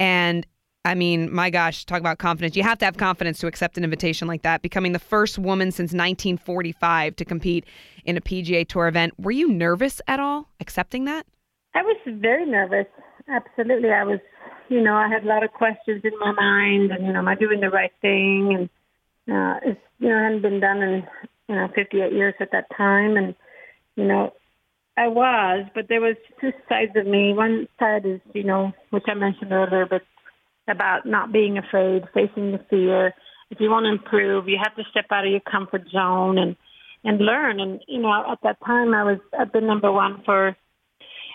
[0.00, 0.44] And
[0.84, 2.56] I mean, my gosh, talk about confidence.
[2.56, 5.70] You have to have confidence to accept an invitation like that, becoming the first woman
[5.70, 7.64] since 1945 to compete
[8.04, 9.14] in a PGA Tour event.
[9.18, 11.26] Were you nervous at all accepting that?
[11.74, 12.86] I was very nervous.
[13.28, 13.90] Absolutely.
[13.90, 14.18] I was,
[14.68, 17.28] you know, I had a lot of questions in my mind and, you know, am
[17.28, 18.68] I doing the right thing?
[19.26, 21.06] And, uh, it's, you know, it hadn't been done in
[21.48, 23.16] you know, 58 years at that time.
[23.16, 23.34] And,
[23.96, 24.32] you know,
[24.96, 27.32] I was, but there was two sides of me.
[27.32, 30.02] One side is, you know, which I mentioned earlier, but
[30.68, 33.12] about not being afraid, facing the fear.
[33.50, 36.56] If you want to improve, you have to step out of your comfort zone and,
[37.02, 37.60] and learn.
[37.60, 40.56] And, you know, at that time I was, I've been number one for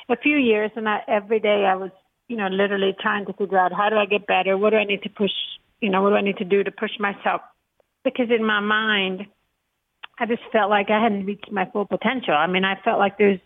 [0.09, 1.91] a few years and I, every day I was,
[2.27, 4.57] you know, literally trying to figure out how do I get better?
[4.57, 5.31] What do I need to push,
[5.81, 7.41] you know, what do I need to do to push myself?
[8.03, 9.27] Because in my mind,
[10.19, 12.33] I just felt like I hadn't reached my full potential.
[12.33, 13.39] I mean, I felt like there's,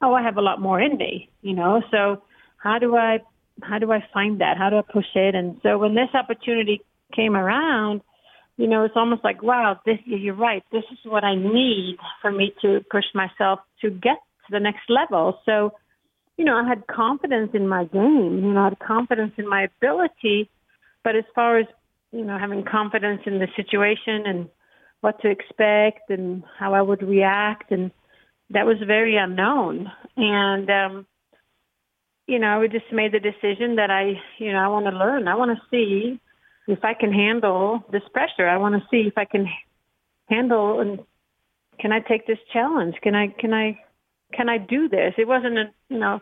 [0.00, 1.82] oh, I have a lot more in me, you know.
[1.90, 2.22] So
[2.56, 3.18] how do I,
[3.62, 4.56] how do I find that?
[4.56, 5.34] How do I push it?
[5.34, 6.80] And so when this opportunity
[7.14, 8.00] came around,
[8.56, 10.62] you know, it's almost like, wow, this, you're right.
[10.72, 14.88] This is what I need for me to push myself to get to the next
[14.88, 15.40] level.
[15.44, 15.72] So,
[16.36, 18.40] you know, I had confidence in my game.
[18.42, 20.48] You know, I had confidence in my ability.
[21.04, 21.66] But as far as,
[22.12, 24.48] you know, having confidence in the situation and
[25.02, 27.90] what to expect and how I would react, and
[28.50, 29.92] that was very unknown.
[30.16, 31.06] And um,
[32.26, 35.28] you know, I just made the decision that I, you know, I want to learn.
[35.28, 36.18] I want to see
[36.66, 38.48] if I can handle this pressure.
[38.48, 39.46] I want to see if I can
[40.28, 41.00] handle and
[41.80, 42.94] can I take this challenge?
[43.02, 43.78] Can I can I
[44.32, 45.14] can I do this?
[45.18, 46.20] It wasn't a you know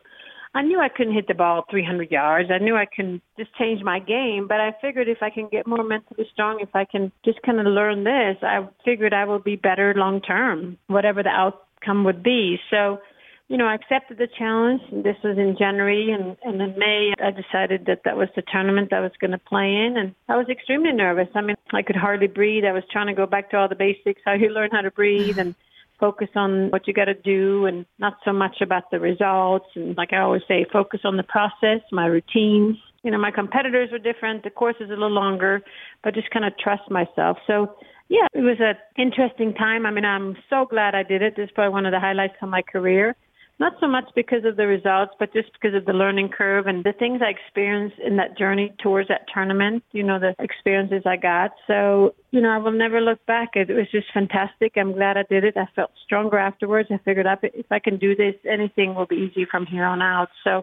[0.52, 2.50] I knew I couldn't hit the ball 300 yards.
[2.50, 5.66] I knew I can just change my game, but I figured if I can get
[5.66, 9.38] more mentally strong, if I can just kind of learn this, I figured I will
[9.38, 12.58] be better long term, whatever the outcome would be.
[12.68, 12.98] So,
[13.46, 14.80] you know, I accepted the challenge.
[15.04, 18.92] This was in January, and, and in May, I decided that that was the tournament
[18.92, 21.28] I was going to play in, and I was extremely nervous.
[21.36, 22.64] I mean, I could hardly breathe.
[22.64, 24.90] I was trying to go back to all the basics, how you learn how to
[24.90, 25.54] breathe, and
[26.00, 29.66] focus on what you got to do and not so much about the results.
[29.76, 32.76] And like I always say, focus on the process, my routines.
[33.02, 34.42] You know, my competitors were different.
[34.42, 35.62] The course is a little longer,
[36.02, 37.38] but just kind of trust myself.
[37.46, 37.76] So
[38.08, 39.86] yeah, it was an interesting time.
[39.86, 41.36] I mean, I'm so glad I did it.
[41.36, 43.14] This is probably one of the highlights of my career
[43.60, 46.82] not so much because of the results, but just because of the learning curve and
[46.82, 51.16] the things I experienced in that journey towards that tournament, you know, the experiences I
[51.16, 51.50] got.
[51.66, 53.50] So, you know, I will never look back.
[53.54, 54.72] It was just fantastic.
[54.76, 55.58] I'm glad I did it.
[55.58, 56.88] I felt stronger afterwards.
[56.90, 60.00] I figured out if I can do this, anything will be easy from here on
[60.00, 60.30] out.
[60.42, 60.62] So,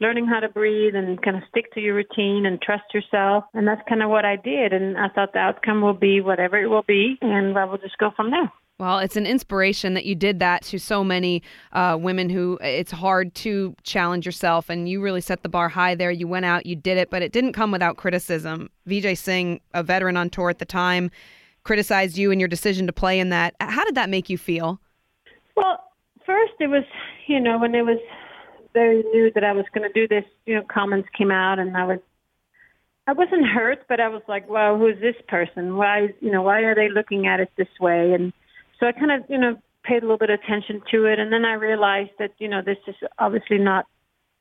[0.00, 3.44] learning how to breathe and kind of stick to your routine and trust yourself.
[3.54, 4.72] And that's kind of what I did.
[4.72, 7.98] And I thought the outcome will be whatever it will be, and I will just
[7.98, 8.50] go from there.
[8.82, 11.40] Well, it's an inspiration that you did that to so many
[11.72, 15.94] uh, women who it's hard to challenge yourself, and you really set the bar high
[15.94, 16.10] there.
[16.10, 18.70] You went out, you did it, but it didn't come without criticism.
[18.88, 21.12] Vijay Singh, a veteran on tour at the time,
[21.62, 23.54] criticized you and your decision to play in that.
[23.60, 24.80] How did that make you feel?
[25.56, 25.78] Well,
[26.26, 26.82] first it was,
[27.28, 28.00] you know, when it was
[28.72, 31.76] very new that I was going to do this, you know, comments came out, and
[31.76, 32.00] I was
[33.06, 35.76] I wasn't hurt, but I was like, well, who's this person?
[35.76, 38.12] Why, you know, why are they looking at it this way?
[38.12, 38.32] And
[38.82, 41.20] so I kind of, you know, paid a little bit of attention to it.
[41.20, 43.86] And then I realized that, you know, this is obviously not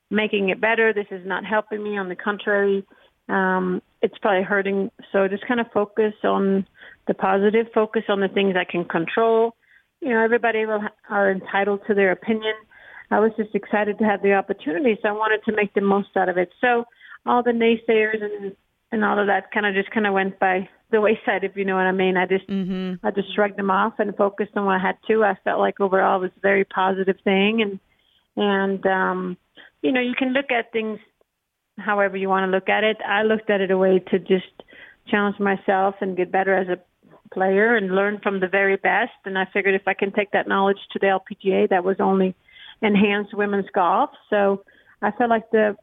[0.09, 0.93] making it better.
[0.93, 1.95] This is not helping me.
[1.95, 2.83] On the contrary,
[3.29, 4.89] um, it's probably hurting.
[5.11, 6.65] So just kind of focus on
[7.07, 9.55] the positive, focus on the things I can control.
[9.99, 12.55] You know, everybody will, are entitled to their opinion.
[13.11, 16.09] I was just excited to have the opportunity, so I wanted to make the most
[16.15, 16.49] out of it.
[16.61, 16.85] So,
[17.25, 18.55] all the naysayers and
[18.91, 21.65] and all of that kind of just kind of went by the wayside, if you
[21.65, 22.17] know what I mean.
[22.17, 23.05] I just mm-hmm.
[23.05, 25.23] I just shrugged them off and focused on what I had to.
[25.23, 27.79] I felt like overall it was a very positive thing, and
[28.35, 29.37] and um,
[29.81, 30.99] you know you can look at things
[31.77, 32.97] however you want to look at it.
[33.05, 34.63] I looked at it a way to just
[35.07, 36.79] challenge myself and get better as a
[37.33, 39.11] player and learn from the very best.
[39.25, 42.35] And I figured if I can take that knowledge to the LPGA, that was only
[42.83, 44.09] enhance women's golf.
[44.29, 44.63] So
[45.01, 45.75] I felt like the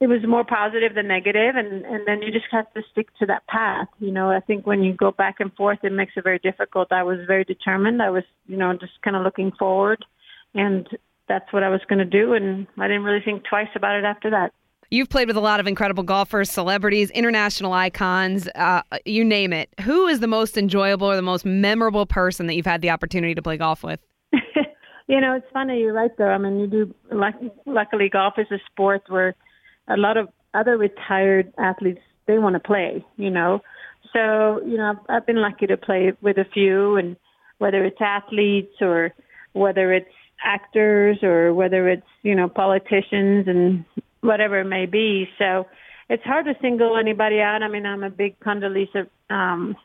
[0.00, 3.26] it was more positive than negative and and then you just have to stick to
[3.26, 6.24] that path you know i think when you go back and forth it makes it
[6.24, 10.04] very difficult i was very determined i was you know just kind of looking forward
[10.54, 10.88] and
[11.28, 14.04] that's what i was going to do and i didn't really think twice about it
[14.04, 14.52] after that
[14.92, 19.68] You've played with a lot of incredible golfers, celebrities, international icons, uh, you name it.
[19.82, 23.36] Who is the most enjoyable or the most memorable person that you've had the opportunity
[23.36, 24.00] to play golf with?
[25.06, 25.78] you know, it's funny.
[25.78, 26.30] You're right, though.
[26.30, 26.94] I mean, you do.
[27.66, 29.36] Luckily, golf is a sport where
[29.90, 33.04] a lot of other retired athletes they want to play.
[33.16, 33.60] You know,
[34.12, 37.16] so you know I've, I've been lucky to play with a few, and
[37.58, 39.12] whether it's athletes or
[39.52, 40.08] whether it's
[40.42, 43.84] actors or whether it's you know politicians and
[44.20, 45.28] whatever it may be.
[45.38, 45.66] So
[46.08, 47.62] it's hard to single anybody out.
[47.62, 49.76] I mean, I'm a big Condoleezza um,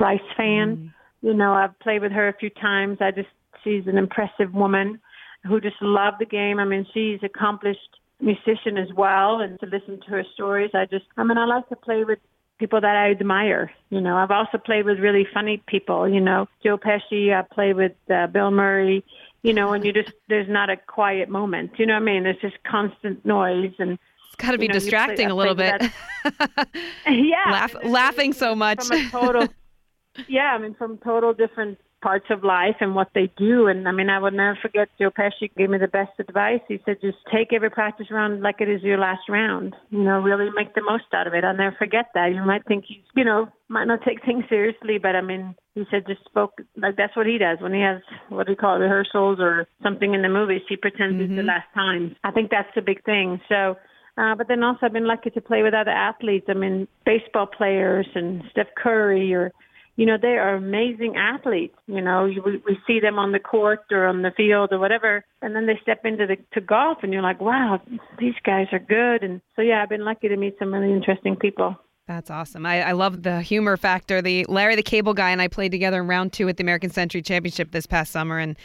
[0.00, 0.76] Rice fan.
[0.76, 0.94] Mm.
[1.22, 2.98] You know, I've played with her a few times.
[3.00, 3.28] I just
[3.62, 5.00] she's an impressive woman
[5.44, 6.58] who just loved the game.
[6.58, 7.80] I mean, she's accomplished
[8.20, 10.70] musician as well and to listen to her stories.
[10.74, 12.18] I just, I mean, I like to play with
[12.58, 13.72] people that I admire.
[13.90, 17.76] You know, I've also played with really funny people, you know, Joe Pesci, I played
[17.76, 19.04] with uh, Bill Murray,
[19.42, 21.72] you know, and you just, there's not a quiet moment.
[21.78, 22.22] You know what I mean?
[22.22, 23.98] There's just constant noise and,
[24.34, 25.80] it's got to be know, distracting play, a little bit.
[27.06, 27.50] yeah.
[27.50, 28.84] Laugh, laughing so much.
[28.84, 29.48] From a total,
[30.28, 33.66] yeah, I mean, from total different parts of life and what they do.
[33.66, 36.60] And I mean, I would never forget Joe Pesci gave me the best advice.
[36.68, 39.74] He said, just take every practice round like it is your last round.
[39.88, 41.44] You know, really make the most out of it.
[41.44, 42.34] I'll never forget that.
[42.34, 45.84] You might think he's, you know, might not take things seriously, but I mean, he
[45.90, 48.76] said just spoke like that's what he does when he has what do you call
[48.76, 50.60] it, rehearsals or something in the movies.
[50.68, 51.22] He pretends mm-hmm.
[51.22, 51.48] it's the mm-hmm.
[51.48, 52.16] last time.
[52.22, 53.40] I think that's the big thing.
[53.48, 53.76] So.
[54.16, 56.46] Uh, but then also I've been lucky to play with other athletes.
[56.48, 59.50] I mean, baseball players and Steph Curry or
[59.96, 61.76] you know, they are amazing athletes.
[61.86, 65.24] You know, we, we see them on the court or on the field or whatever,
[65.40, 67.80] and then they step into the to golf, and you're like, wow,
[68.18, 69.22] these guys are good.
[69.22, 71.76] And so, yeah, I've been lucky to meet some really interesting people.
[72.06, 72.66] That's awesome.
[72.66, 74.20] I, I love the humor factor.
[74.20, 76.90] The Larry the Cable Guy and I played together in round two at the American
[76.90, 78.56] Century Championship this past summer, and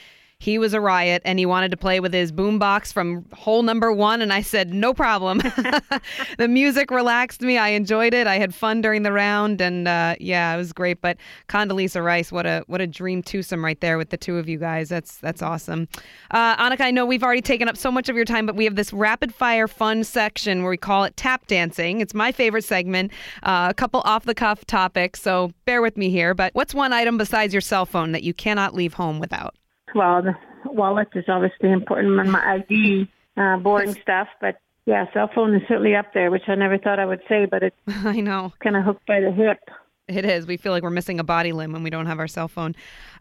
[0.42, 3.92] he was a riot and he wanted to play with his boombox from hole number
[3.92, 4.22] one.
[4.22, 5.40] And I said, no problem.
[6.38, 7.58] the music relaxed me.
[7.58, 8.26] I enjoyed it.
[8.26, 9.60] I had fun during the round.
[9.60, 11.02] And uh, yeah, it was great.
[11.02, 11.18] But
[11.50, 14.58] Condoleezza Rice, what a what a dream twosome right there with the two of you
[14.58, 14.88] guys.
[14.88, 15.90] That's that's awesome.
[16.32, 18.64] Uh, Annika, I know we've already taken up so much of your time, but we
[18.64, 22.00] have this rapid fire fun section where we call it tap dancing.
[22.00, 23.12] It's my favorite segment.
[23.44, 25.22] Uh, a couple off the cuff topics.
[25.22, 26.34] So bear with me here.
[26.34, 29.59] But what's one item besides your cell phone that you cannot leave home without?
[29.96, 35.30] Well, the wallet is obviously important and my ID, uh, boring stuff, but yeah, cell
[35.34, 38.20] phone is certainly up there, which I never thought I would say, but it's I
[38.22, 39.60] know kind of hooked by the hip.
[40.08, 40.48] It is.
[40.48, 42.76] We feel like we're missing a body limb when we don't have our cell phone.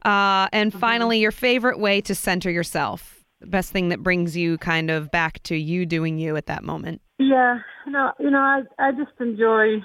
[0.05, 0.79] Uh, and mm-hmm.
[0.79, 3.23] finally, your favorite way to center yourself.
[3.41, 6.65] The best thing that brings you kind of back to you doing you at that
[6.65, 7.03] moment.
[7.19, 9.77] Yeah, no, you know, I I just enjoy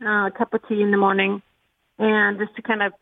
[0.00, 1.42] uh, a cup of tea in the morning,
[1.98, 2.92] and just to kind of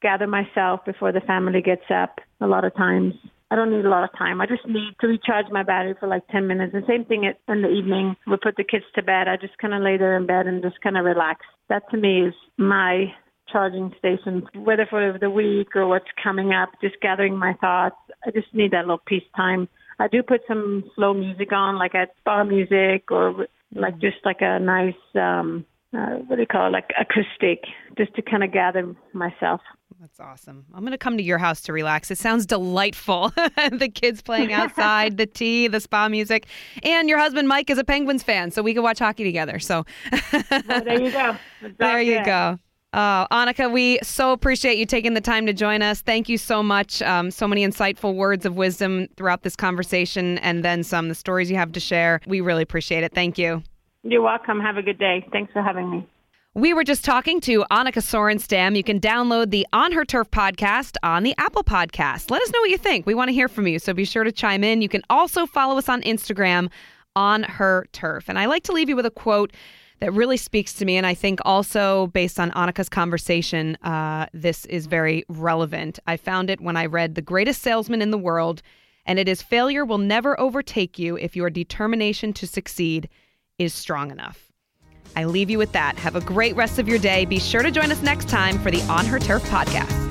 [0.00, 3.14] gather myself before the family gets up a lot of times.
[3.50, 4.40] I don't need a lot of time.
[4.40, 6.72] I just need to recharge my battery for like 10 minutes.
[6.72, 8.14] The same thing in the evening.
[8.26, 9.26] We put the kids to bed.
[9.26, 11.40] I just kind of lay there in bed and just kind of relax.
[11.70, 13.06] That to me is my
[13.50, 17.96] charging station, whether for the week or what's coming up, just gathering my thoughts.
[18.26, 19.68] I just need that little peace time.
[19.98, 24.38] I do put some slow music on, like at spa music or like just like
[24.40, 25.64] a nice, um,
[25.96, 27.64] uh, what do you call it, like acoustic,
[27.96, 29.60] just to kind of gather myself.
[30.00, 30.64] That's awesome.
[30.72, 32.08] I'm going to come to your house to relax.
[32.12, 33.30] It sounds delightful.
[33.72, 36.46] the kids playing outside, the tea, the spa music,
[36.84, 39.58] and your husband Mike is a Penguins fan, so we can watch hockey together.
[39.58, 39.84] So
[40.32, 41.36] well, there you go.
[41.78, 42.58] there you go.
[42.94, 46.00] Oh, Annika, we so appreciate you taking the time to join us.
[46.00, 47.02] Thank you so much.
[47.02, 51.08] Um, so many insightful words of wisdom throughout this conversation, and then some.
[51.08, 52.20] The stories you have to share.
[52.26, 53.12] We really appreciate it.
[53.14, 53.64] Thank you.
[54.04, 54.60] You're welcome.
[54.60, 55.26] Have a good day.
[55.32, 56.08] Thanks for having me.
[56.58, 58.76] We were just talking to Annika Sorenstam.
[58.76, 62.32] You can download the On Her Turf podcast on the Apple Podcast.
[62.32, 63.06] Let us know what you think.
[63.06, 64.82] We want to hear from you, so be sure to chime in.
[64.82, 66.68] You can also follow us on Instagram
[67.14, 68.28] on Her Turf.
[68.28, 69.52] And I like to leave you with a quote
[70.00, 70.96] that really speaks to me.
[70.96, 76.00] And I think also based on Annika's conversation, uh, this is very relevant.
[76.08, 78.62] I found it when I read The Greatest Salesman in the World,
[79.06, 83.08] and it is failure will never overtake you if your determination to succeed
[83.60, 84.47] is strong enough.
[85.16, 85.98] I leave you with that.
[85.98, 87.24] Have a great rest of your day.
[87.24, 90.07] Be sure to join us next time for the On Her Turf podcast.